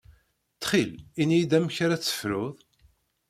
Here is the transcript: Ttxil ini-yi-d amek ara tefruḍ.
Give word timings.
Ttxil 0.55 0.91
ini-yi-d 1.21 1.57
amek 1.57 1.77
ara 1.85 2.01
tefruḍ. 2.03 2.53